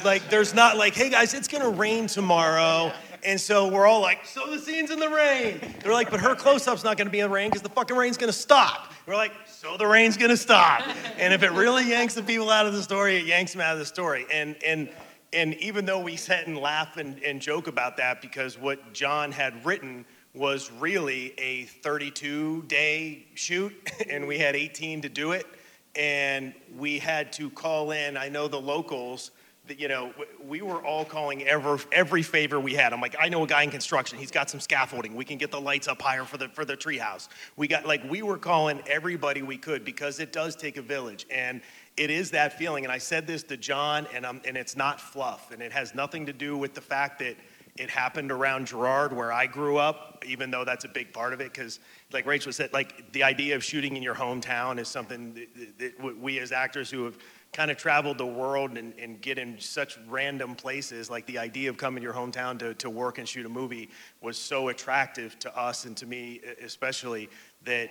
Like, 0.04 0.28
there's 0.28 0.54
not 0.54 0.76
like, 0.76 0.94
hey 0.94 1.10
guys, 1.10 1.34
it's 1.34 1.48
to 1.62 1.70
rain 1.70 2.06
tomorrow. 2.06 2.92
And 3.24 3.40
so 3.40 3.68
we're 3.68 3.86
all 3.86 4.02
like, 4.02 4.26
so 4.26 4.50
the 4.50 4.58
scene's 4.58 4.90
in 4.90 4.98
the 4.98 5.08
rain. 5.08 5.58
They're 5.82 5.94
like, 5.94 6.10
but 6.10 6.20
her 6.20 6.34
close 6.34 6.68
up's 6.68 6.84
not 6.84 6.98
to 7.06 7.10
be 7.10 7.20
in 7.20 7.28
the 7.28 7.34
rain 7.34 7.48
because 7.48 7.62
the 7.62 7.70
fucking 7.70 7.96
rain's 7.96 8.18
to 8.32 8.38
stop. 8.38 8.92
We're 9.06 9.16
like, 9.16 9.32
so 9.46 9.78
the 9.78 9.86
rain's 9.86 10.18
to 10.30 10.36
stop. 10.36 10.82
And 11.18 11.32
if 11.32 11.42
it 11.42 11.52
really 11.52 11.88
yanks 11.88 12.14
the 12.14 12.22
people 12.22 12.50
out 12.50 12.66
of 12.66 12.74
the 12.74 12.82
story, 12.82 13.16
it 13.16 13.24
yanks 13.24 13.52
them 13.52 13.62
out 13.62 13.72
of 13.72 13.78
the 13.78 13.86
story. 13.86 14.26
And, 14.30 14.56
and, 14.62 14.90
and 15.32 15.54
even 15.54 15.86
though 15.86 16.00
we 16.00 16.16
sit 16.16 16.46
and 16.46 16.58
laugh 16.58 16.98
and, 16.98 17.22
and 17.22 17.40
joke 17.40 17.66
about 17.66 17.96
that 17.96 18.20
because 18.20 18.58
what 18.58 18.92
John 18.92 19.32
had 19.32 19.64
written 19.64 20.04
was 20.34 20.70
really 20.72 21.32
a 21.38 21.64
32 21.64 22.62
day 22.62 23.26
shoot, 23.34 23.72
and 24.10 24.26
we 24.26 24.38
had 24.38 24.56
18 24.56 25.02
to 25.02 25.08
do 25.08 25.32
it. 25.32 25.46
And 25.96 26.52
we 26.76 26.98
had 26.98 27.32
to 27.34 27.48
call 27.50 27.92
in, 27.92 28.16
I 28.16 28.28
know 28.28 28.48
the 28.48 28.60
locals, 28.60 29.30
that, 29.66 29.80
you 29.80 29.88
know, 29.88 30.12
we 30.46 30.60
were 30.60 30.84
all 30.84 31.04
calling 31.04 31.42
every, 31.44 31.78
every 31.92 32.22
favor 32.22 32.60
we 32.60 32.74
had. 32.74 32.92
I'm 32.92 33.00
like, 33.00 33.16
I 33.18 33.28
know 33.28 33.44
a 33.44 33.46
guy 33.46 33.62
in 33.62 33.70
construction. 33.70 34.18
He's 34.18 34.30
got 34.30 34.50
some 34.50 34.60
scaffolding. 34.60 35.14
We 35.14 35.24
can 35.24 35.38
get 35.38 35.50
the 35.50 35.60
lights 35.60 35.88
up 35.88 36.02
higher 36.02 36.24
for 36.24 36.36
the 36.36 36.48
for 36.48 36.64
the 36.66 36.76
treehouse. 36.76 37.28
We 37.56 37.66
got 37.66 37.86
like 37.86 38.02
we 38.10 38.22
were 38.22 38.36
calling 38.36 38.82
everybody 38.86 39.40
we 39.40 39.56
could 39.56 39.84
because 39.84 40.20
it 40.20 40.32
does 40.32 40.54
take 40.54 40.76
a 40.76 40.82
village, 40.82 41.26
and 41.30 41.62
it 41.96 42.10
is 42.10 42.30
that 42.32 42.58
feeling. 42.58 42.84
And 42.84 42.92
I 42.92 42.98
said 42.98 43.26
this 43.26 43.42
to 43.44 43.56
John, 43.56 44.06
and 44.12 44.26
I'm, 44.26 44.42
and 44.44 44.56
it's 44.56 44.76
not 44.76 45.00
fluff, 45.00 45.50
and 45.50 45.62
it 45.62 45.72
has 45.72 45.94
nothing 45.94 46.26
to 46.26 46.32
do 46.34 46.58
with 46.58 46.74
the 46.74 46.82
fact 46.82 47.20
that 47.20 47.36
it 47.76 47.90
happened 47.90 48.30
around 48.30 48.68
Girard, 48.68 49.12
where 49.12 49.32
I 49.32 49.46
grew 49.46 49.78
up, 49.78 50.22
even 50.26 50.50
though 50.50 50.64
that's 50.64 50.84
a 50.84 50.88
big 50.88 51.12
part 51.12 51.32
of 51.32 51.40
it. 51.40 51.52
Because, 51.52 51.80
like 52.12 52.24
Rachel 52.24 52.52
said, 52.52 52.72
like 52.72 53.12
the 53.12 53.24
idea 53.24 53.56
of 53.56 53.64
shooting 53.64 53.96
in 53.96 54.02
your 54.02 54.14
hometown 54.14 54.78
is 54.78 54.86
something 54.86 55.34
that, 55.34 55.78
that 55.98 56.20
we 56.20 56.38
as 56.38 56.52
actors 56.52 56.88
who 56.88 57.04
have 57.04 57.18
kind 57.52 57.70
of 57.70 57.76
traveled 57.76 58.18
the 58.18 58.26
world 58.26 58.76
and, 58.76 58.94
and 58.98 59.20
get 59.20 59.38
in 59.38 59.58
such 59.60 59.98
random 60.08 60.54
places, 60.54 61.10
like 61.10 61.26
the 61.26 61.38
idea 61.38 61.70
of 61.70 61.76
coming 61.76 62.00
to 62.00 62.04
your 62.04 62.14
hometown 62.14 62.58
to, 62.58 62.74
to 62.74 62.90
work 62.90 63.18
and 63.18 63.28
shoot 63.28 63.46
a 63.46 63.48
movie 63.48 63.90
was 64.20 64.36
so 64.36 64.68
attractive 64.68 65.38
to 65.38 65.56
us 65.56 65.84
and 65.84 65.96
to 65.96 66.06
me 66.06 66.40
especially 66.62 67.28
that 67.64 67.90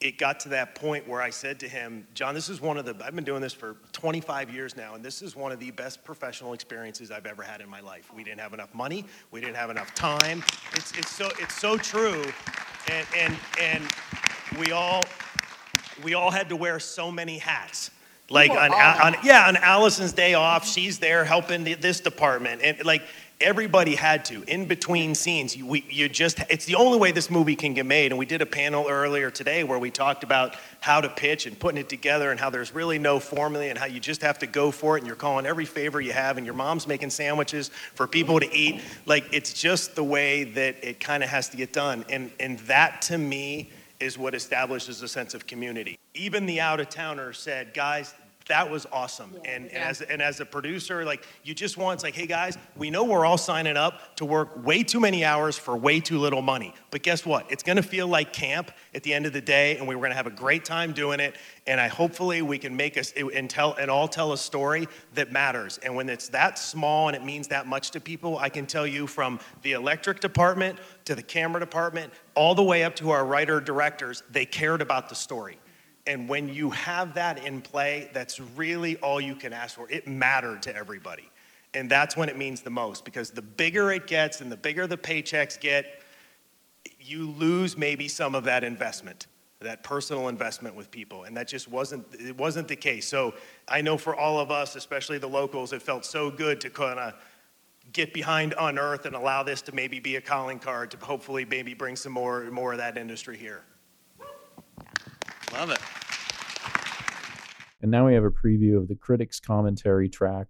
it 0.00 0.16
got 0.16 0.40
to 0.40 0.48
that 0.48 0.74
point 0.74 1.06
where 1.06 1.20
I 1.20 1.28
said 1.28 1.60
to 1.60 1.68
him, 1.68 2.06
John, 2.14 2.34
this 2.34 2.48
is 2.48 2.58
one 2.60 2.78
of 2.78 2.86
the, 2.86 2.96
I've 3.04 3.14
been 3.14 3.24
doing 3.24 3.42
this 3.42 3.52
for 3.52 3.76
25 3.92 4.50
years 4.50 4.74
now, 4.74 4.94
and 4.94 5.04
this 5.04 5.20
is 5.20 5.36
one 5.36 5.52
of 5.52 5.60
the 5.60 5.70
best 5.72 6.02
professional 6.04 6.54
experiences 6.54 7.10
I've 7.10 7.26
ever 7.26 7.42
had 7.42 7.60
in 7.60 7.68
my 7.68 7.80
life. 7.80 8.10
We 8.14 8.24
didn't 8.24 8.40
have 8.40 8.54
enough 8.54 8.74
money, 8.74 9.04
we 9.30 9.40
didn't 9.40 9.56
have 9.56 9.68
enough 9.68 9.94
time. 9.94 10.42
It's, 10.72 10.96
it's, 10.96 11.10
so, 11.10 11.28
it's 11.38 11.54
so 11.54 11.76
true. 11.76 12.24
And, 12.90 13.06
and, 13.14 13.36
and 13.60 13.84
we, 14.58 14.72
all, 14.72 15.02
we 16.02 16.14
all 16.14 16.30
had 16.30 16.48
to 16.48 16.56
wear 16.56 16.80
so 16.80 17.12
many 17.12 17.36
hats. 17.36 17.90
Like 18.30 18.52
on, 18.52 18.72
on, 18.72 19.16
yeah, 19.24 19.48
on 19.48 19.56
Allison's 19.56 20.12
day 20.12 20.34
off, 20.34 20.66
she's 20.66 21.00
there 21.00 21.24
helping 21.24 21.64
the, 21.64 21.74
this 21.74 21.98
department, 22.00 22.62
and 22.62 22.84
like 22.84 23.02
everybody 23.40 23.94
had 23.94 24.24
to. 24.26 24.42
In 24.44 24.66
between 24.66 25.14
scenes 25.14 25.56
you, 25.56 25.66
we, 25.66 25.84
you 25.88 26.08
just 26.08 26.40
it's 26.50 26.66
the 26.66 26.74
only 26.74 26.98
way 26.98 27.10
this 27.10 27.30
movie 27.30 27.56
can 27.56 27.74
get 27.74 27.86
made. 27.86 28.12
And 28.12 28.18
we 28.18 28.26
did 28.26 28.42
a 28.42 28.46
panel 28.46 28.86
earlier 28.88 29.30
today 29.30 29.64
where 29.64 29.78
we 29.78 29.90
talked 29.90 30.22
about 30.22 30.54
how 30.80 31.00
to 31.00 31.08
pitch 31.08 31.46
and 31.46 31.58
putting 31.58 31.80
it 31.80 31.88
together 31.88 32.30
and 32.30 32.38
how 32.38 32.50
there's 32.50 32.74
really 32.74 32.98
no 32.98 33.18
formula 33.18 33.66
and 33.66 33.78
how 33.78 33.86
you 33.86 34.00
just 34.00 34.22
have 34.22 34.38
to 34.40 34.46
go 34.46 34.70
for 34.70 34.96
it 34.96 35.00
and 35.00 35.06
you're 35.06 35.16
calling 35.16 35.46
every 35.46 35.64
favor 35.64 36.00
you 36.00 36.12
have 36.12 36.36
and 36.36 36.46
your 36.46 36.54
mom's 36.54 36.86
making 36.86 37.10
sandwiches 37.10 37.70
for 37.94 38.06
people 38.06 38.38
to 38.40 38.54
eat. 38.54 38.80
Like 39.06 39.24
it's 39.32 39.52
just 39.52 39.94
the 39.94 40.04
way 40.04 40.44
that 40.44 40.76
it 40.82 41.00
kind 41.00 41.22
of 41.22 41.30
has 41.30 41.48
to 41.50 41.56
get 41.56 41.72
done. 41.72 42.04
And 42.08 42.30
and 42.38 42.58
that 42.60 43.02
to 43.02 43.18
me 43.18 43.70
is 44.00 44.16
what 44.16 44.34
establishes 44.34 45.02
a 45.02 45.08
sense 45.08 45.34
of 45.34 45.46
community. 45.46 45.98
Even 46.14 46.46
the 46.46 46.60
out 46.60 46.80
of 46.80 46.88
towner 46.88 47.32
said 47.32 47.72
guys 47.74 48.14
that 48.50 48.68
was 48.68 48.84
awesome. 48.92 49.34
And, 49.44 49.66
and, 49.66 49.76
as, 49.76 50.00
and 50.00 50.20
as 50.20 50.40
a 50.40 50.44
producer, 50.44 51.04
like 51.04 51.24
you 51.44 51.54
just 51.54 51.76
want, 51.76 51.94
it's 51.94 52.04
like, 52.04 52.14
hey 52.14 52.26
guys, 52.26 52.58
we 52.76 52.90
know 52.90 53.04
we're 53.04 53.24
all 53.24 53.38
signing 53.38 53.76
up 53.76 54.16
to 54.16 54.24
work 54.24 54.64
way 54.64 54.82
too 54.82 54.98
many 54.98 55.24
hours 55.24 55.56
for 55.56 55.76
way 55.76 56.00
too 56.00 56.18
little 56.18 56.42
money. 56.42 56.74
But 56.90 57.02
guess 57.02 57.24
what? 57.24 57.50
It's 57.50 57.62
gonna 57.62 57.82
feel 57.82 58.08
like 58.08 58.32
camp 58.32 58.72
at 58.92 59.04
the 59.04 59.14
end 59.14 59.26
of 59.26 59.32
the 59.32 59.40
day, 59.40 59.76
and 59.76 59.86
we 59.86 59.94
are 59.94 60.00
gonna 60.00 60.14
have 60.14 60.26
a 60.26 60.30
great 60.30 60.64
time 60.64 60.92
doing 60.92 61.20
it. 61.20 61.36
And 61.68 61.80
I 61.80 61.86
hopefully 61.86 62.42
we 62.42 62.58
can 62.58 62.74
make 62.74 62.98
us 62.98 63.12
and 63.12 63.48
tell 63.48 63.74
and 63.74 63.88
all 63.88 64.08
tell 64.08 64.32
a 64.32 64.38
story 64.38 64.88
that 65.14 65.30
matters. 65.30 65.78
And 65.78 65.94
when 65.94 66.08
it's 66.08 66.28
that 66.30 66.58
small 66.58 67.08
and 67.08 67.16
it 67.16 67.24
means 67.24 67.46
that 67.48 67.68
much 67.68 67.92
to 67.92 68.00
people, 68.00 68.36
I 68.38 68.48
can 68.48 68.66
tell 68.66 68.86
you 68.86 69.06
from 69.06 69.38
the 69.62 69.72
electric 69.72 70.18
department 70.18 70.78
to 71.04 71.14
the 71.14 71.22
camera 71.22 71.60
department, 71.60 72.12
all 72.34 72.56
the 72.56 72.64
way 72.64 72.82
up 72.82 72.96
to 72.96 73.10
our 73.10 73.24
writer 73.24 73.60
directors, 73.60 74.24
they 74.30 74.44
cared 74.44 74.82
about 74.82 75.08
the 75.08 75.14
story. 75.14 75.58
And 76.06 76.28
when 76.28 76.48
you 76.48 76.70
have 76.70 77.14
that 77.14 77.44
in 77.44 77.60
play, 77.60 78.10
that's 78.12 78.40
really 78.40 78.96
all 78.96 79.20
you 79.20 79.34
can 79.34 79.52
ask 79.52 79.76
for. 79.76 79.90
It 79.90 80.08
mattered 80.08 80.62
to 80.62 80.74
everybody. 80.74 81.30
And 81.74 81.90
that's 81.90 82.16
when 82.16 82.28
it 82.28 82.36
means 82.36 82.62
the 82.62 82.70
most 82.70 83.04
because 83.04 83.30
the 83.30 83.42
bigger 83.42 83.92
it 83.92 84.06
gets 84.06 84.40
and 84.40 84.50
the 84.50 84.56
bigger 84.56 84.86
the 84.86 84.96
paychecks 84.96 85.60
get, 85.60 86.02
you 86.98 87.30
lose 87.30 87.76
maybe 87.76 88.08
some 88.08 88.34
of 88.34 88.44
that 88.44 88.64
investment, 88.64 89.26
that 89.60 89.84
personal 89.84 90.28
investment 90.28 90.74
with 90.74 90.90
people. 90.90 91.24
And 91.24 91.36
that 91.36 91.46
just 91.46 91.68
wasn't 91.68 92.06
it 92.12 92.36
wasn't 92.36 92.66
the 92.66 92.76
case. 92.76 93.06
So 93.06 93.34
I 93.68 93.82
know 93.82 93.96
for 93.96 94.16
all 94.16 94.40
of 94.40 94.50
us, 94.50 94.74
especially 94.74 95.18
the 95.18 95.28
locals, 95.28 95.72
it 95.72 95.82
felt 95.82 96.04
so 96.04 96.30
good 96.30 96.60
to 96.62 96.70
kind 96.70 96.98
of 96.98 97.14
get 97.92 98.12
behind 98.12 98.54
Unearth 98.58 99.06
and 99.06 99.14
allow 99.14 99.42
this 99.42 99.62
to 99.62 99.74
maybe 99.74 100.00
be 100.00 100.16
a 100.16 100.20
calling 100.20 100.58
card 100.58 100.90
to 100.92 100.96
hopefully 100.98 101.44
maybe 101.44 101.74
bring 101.74 101.94
some 101.94 102.12
more 102.12 102.42
more 102.50 102.72
of 102.72 102.78
that 102.78 102.96
industry 102.96 103.36
here. 103.36 103.62
Love 105.52 105.70
it. 105.70 105.80
And 107.82 107.90
now 107.90 108.06
we 108.06 108.14
have 108.14 108.24
a 108.24 108.30
preview 108.30 108.76
of 108.76 108.88
the 108.88 108.94
critics' 108.94 109.40
commentary 109.40 110.08
track 110.08 110.48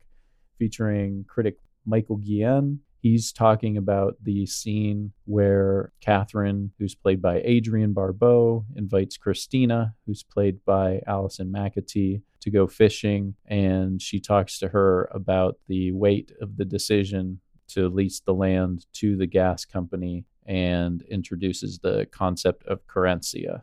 featuring 0.59 1.25
critic 1.29 1.59
Michael 1.87 2.17
Guillen. 2.17 2.81
He's 3.01 3.33
talking 3.33 3.79
about 3.79 4.17
the 4.23 4.45
scene 4.45 5.13
where 5.25 5.93
Catherine, 6.01 6.73
who's 6.79 6.95
played 6.95 7.23
by 7.23 7.41
Adrienne 7.41 7.95
Barbeau, 7.95 8.67
invites 8.77 9.17
Christina, 9.17 9.95
who's 10.07 10.23
played 10.23 10.63
by 10.67 11.01
Allison 11.07 11.51
McAtee, 11.51 12.21
to 12.41 12.51
go 12.51 12.67
fishing. 12.67 13.37
And 13.47 14.03
she 14.03 14.21
talks 14.21 14.59
to 14.59 14.69
her 14.69 15.09
about 15.15 15.57
the 15.67 15.93
weight 15.93 16.33
of 16.43 16.57
the 16.59 16.65
decision 16.67 17.41
to 17.69 17.89
lease 17.89 18.21
the 18.21 18.35
land 18.35 18.87
to 18.95 19.17
the 19.17 19.27
gas 19.27 19.65
company 19.65 20.27
and 20.45 21.03
introduces 21.03 21.79
the 21.79 22.07
concept 22.11 22.67
of 22.67 22.87
querencia. 22.87 23.63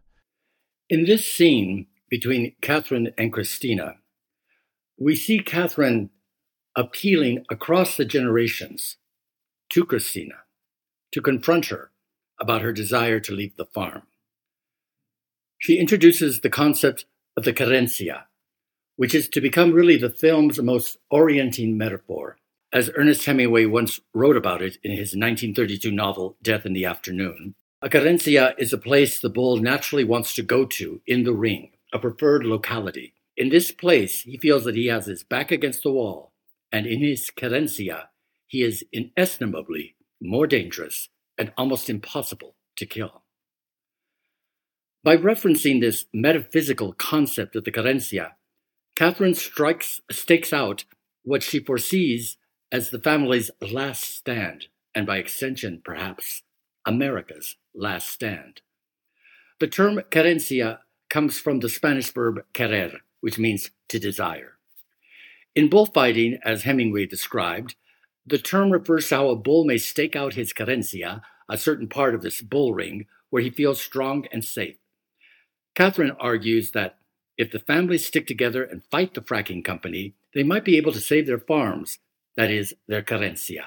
In 0.89 1.03
this 1.03 1.29
scene 1.29 1.87
between 2.09 2.55
Catherine 2.61 3.11
and 3.17 3.33
Christina, 3.33 3.95
we 4.97 5.17
see 5.17 5.39
Catherine 5.39 6.11
appealing 6.77 7.43
across 7.49 7.97
the 7.97 8.05
generations 8.05 8.95
to 9.71 9.83
Christina 9.83 10.35
to 11.11 11.21
confront 11.21 11.65
her 11.65 11.91
about 12.39 12.61
her 12.61 12.71
desire 12.71 13.19
to 13.19 13.33
leave 13.33 13.57
the 13.57 13.65
farm. 13.65 14.03
She 15.57 15.77
introduces 15.77 16.39
the 16.39 16.49
concept 16.49 17.03
of 17.35 17.43
the 17.43 17.51
querencia, 17.51 18.23
which 18.95 19.13
is 19.13 19.27
to 19.29 19.41
become 19.41 19.73
really 19.73 19.97
the 19.97 20.09
film's 20.09 20.57
most 20.61 20.99
orienting 21.11 21.77
metaphor, 21.77 22.37
as 22.71 22.91
Ernest 22.95 23.25
Hemingway 23.25 23.65
once 23.65 23.99
wrote 24.13 24.37
about 24.37 24.61
it 24.61 24.77
in 24.83 24.91
his 24.91 25.15
1932 25.17 25.91
novel 25.91 26.37
Death 26.41 26.65
in 26.65 26.71
the 26.71 26.85
Afternoon. 26.85 27.55
A 27.79 27.89
querencia 27.89 28.55
is 28.57 28.73
a 28.73 28.77
place 28.79 29.19
the 29.19 29.29
bull 29.29 29.57
naturally 29.57 30.03
wants 30.03 30.33
to 30.33 30.41
go 30.41 30.65
to 30.65 30.99
in 31.05 31.23
the 31.23 31.33
ring, 31.33 31.73
a 31.93 31.99
preferred 31.99 32.43
locality. 32.43 33.13
In 33.35 33.49
this 33.49 33.71
place, 33.71 34.21
he 34.21 34.37
feels 34.37 34.63
that 34.63 34.75
he 34.75 34.87
has 34.87 35.05
his 35.05 35.23
back 35.23 35.51
against 35.51 35.83
the 35.83 35.91
wall, 35.91 36.31
and 36.71 36.87
in 36.87 37.01
his 37.01 37.29
querencia, 37.29 38.05
he 38.47 38.63
is 38.63 38.83
inestimably 38.91 39.95
more 40.19 40.47
dangerous 40.47 41.09
and 41.37 41.53
almost 41.55 41.87
impossible 41.87 42.55
to 42.77 42.87
kill. 42.87 43.21
By 45.03 45.15
referencing 45.15 45.79
this 45.79 46.05
metaphysical 46.11 46.93
concept 46.93 47.55
of 47.55 47.63
the 47.63 47.71
querencia, 47.71 48.31
Catherine 48.95 49.35
strikes, 49.35 50.01
stakes 50.09 50.51
out 50.51 50.85
what 51.23 51.43
she 51.43 51.59
foresees 51.59 52.37
as 52.71 52.89
the 52.89 52.99
family's 52.99 53.51
last 53.61 54.03
stand, 54.03 54.65
and 54.95 55.05
by 55.05 55.17
extension, 55.17 55.79
perhaps, 55.85 56.41
America's 56.87 57.57
last 57.75 58.09
stand. 58.09 58.61
The 59.59 59.67
term 59.67 60.01
querencia 60.09 60.79
comes 61.09 61.37
from 61.39 61.59
the 61.59 61.69
Spanish 61.69 62.11
verb 62.11 62.39
querer, 62.53 63.01
which 63.19 63.37
means 63.37 63.71
to 63.89 63.99
desire. 63.99 64.53
In 65.53 65.69
bullfighting, 65.69 66.39
as 66.43 66.63
Hemingway 66.63 67.05
described, 67.05 67.75
the 68.25 68.37
term 68.37 68.71
refers 68.71 69.09
to 69.09 69.15
how 69.15 69.29
a 69.29 69.35
bull 69.35 69.65
may 69.65 69.77
stake 69.77 70.15
out 70.15 70.35
his 70.35 70.53
querencia, 70.53 71.21
a 71.49 71.57
certain 71.57 71.87
part 71.87 72.15
of 72.15 72.21
this 72.21 72.41
bull 72.41 72.73
ring, 72.73 73.05
where 73.29 73.41
he 73.41 73.49
feels 73.49 73.81
strong 73.81 74.25
and 74.31 74.45
safe. 74.45 74.77
Catherine 75.75 76.15
argues 76.19 76.71
that 76.71 76.99
if 77.37 77.51
the 77.51 77.59
families 77.59 78.05
stick 78.05 78.27
together 78.27 78.63
and 78.63 78.83
fight 78.89 79.13
the 79.13 79.21
fracking 79.21 79.63
company, 79.63 80.15
they 80.33 80.43
might 80.43 80.65
be 80.65 80.77
able 80.77 80.91
to 80.91 80.99
save 80.99 81.27
their 81.27 81.39
farms, 81.39 81.99
that 82.35 82.49
is, 82.49 82.73
their 82.87 83.03
querencia. 83.03 83.65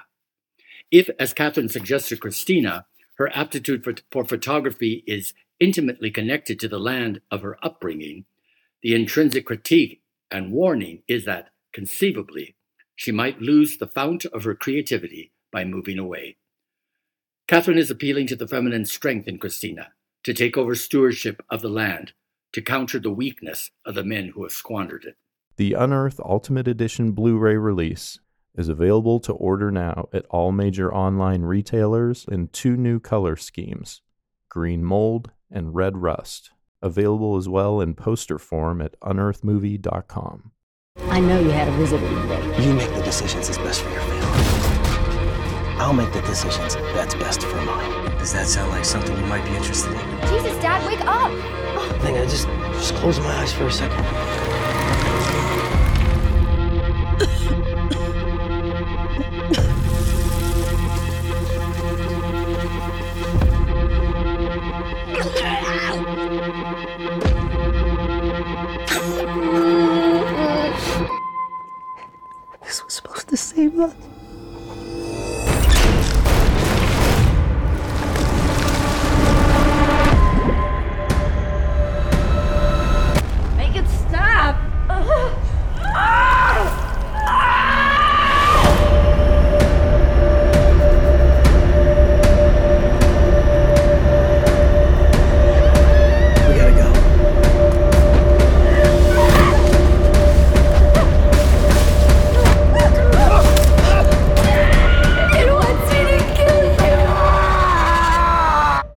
If, 0.90 1.08
as 1.18 1.32
Catherine 1.32 1.68
suggests 1.68 2.08
to 2.08 2.16
Christina, 2.16 2.86
her 3.20 3.30
aptitude 3.36 3.84
for, 3.84 3.94
for 4.10 4.24
photography 4.24 5.04
is 5.06 5.34
intimately 5.60 6.10
connected 6.10 6.58
to 6.58 6.66
the 6.66 6.78
land 6.78 7.20
of 7.30 7.42
her 7.42 7.58
upbringing, 7.62 8.24
the 8.82 8.94
intrinsic 8.94 9.44
critique 9.44 10.00
and 10.30 10.50
warning 10.50 11.02
is 11.06 11.26
that, 11.26 11.50
conceivably, 11.74 12.56
she 12.96 13.12
might 13.12 13.42
lose 13.42 13.76
the 13.76 13.86
fount 13.86 14.24
of 14.24 14.44
her 14.44 14.54
creativity 14.54 15.32
by 15.52 15.64
moving 15.64 15.98
away. 15.98 16.38
Catherine 17.46 17.76
is 17.76 17.90
appealing 17.90 18.26
to 18.26 18.36
the 18.36 18.48
feminine 18.48 18.86
strength 18.86 19.28
in 19.28 19.38
Christina 19.38 19.88
to 20.24 20.32
take 20.32 20.56
over 20.56 20.74
stewardship 20.74 21.42
of 21.50 21.60
the 21.60 21.68
land, 21.68 22.14
to 22.54 22.62
counter 22.62 22.98
the 22.98 23.10
weakness 23.10 23.70
of 23.84 23.94
the 23.94 24.04
men 24.04 24.28
who 24.28 24.44
have 24.44 24.52
squandered 24.52 25.04
it. 25.04 25.16
The 25.56 25.74
Unearth 25.74 26.20
Ultimate 26.20 26.66
Edition 26.66 27.12
Blu 27.12 27.36
ray 27.36 27.58
release 27.58 28.18
is 28.60 28.68
available 28.68 29.18
to 29.20 29.32
order 29.32 29.70
now 29.70 30.08
at 30.12 30.26
all 30.30 30.52
major 30.52 30.94
online 30.94 31.42
retailers 31.42 32.26
in 32.30 32.46
two 32.48 32.76
new 32.76 33.00
color 33.00 33.34
schemes 33.34 34.02
green 34.50 34.84
mold 34.84 35.30
and 35.50 35.74
red 35.74 35.96
rust. 35.96 36.50
Available 36.82 37.36
as 37.36 37.48
well 37.48 37.80
in 37.80 37.94
poster 37.94 38.38
form 38.38 38.82
at 38.82 38.98
unearthmovie.com. 39.00 40.50
I 41.08 41.20
know 41.20 41.38
you 41.40 41.50
had 41.50 41.68
a 41.68 41.72
visitor 41.72 42.08
today. 42.08 42.66
You 42.66 42.74
make 42.74 42.92
the 42.94 43.02
decisions 43.02 43.46
that's 43.46 43.58
best 43.58 43.80
for 43.82 43.90
your 43.90 44.00
family. 44.00 44.26
I'll 45.78 45.92
make 45.92 46.12
the 46.12 46.20
decisions 46.22 46.74
that's 46.74 47.14
best 47.14 47.42
for 47.42 47.56
mine. 47.62 48.10
Does 48.18 48.32
that 48.32 48.46
sound 48.46 48.70
like 48.70 48.84
something 48.84 49.16
you 49.16 49.26
might 49.26 49.44
be 49.44 49.54
interested 49.54 49.92
in? 49.92 49.98
Jesus, 50.28 50.56
Dad, 50.60 50.84
wake 50.86 51.00
up! 51.02 51.30
I 51.30 51.98
think 52.02 52.18
I 52.18 52.24
just 52.24 52.46
just 52.74 52.94
close 52.96 53.18
my 53.20 53.32
eyes 53.36 53.52
for 53.52 53.66
a 53.66 53.72
second. 53.72 54.04
evlat. 73.60 74.09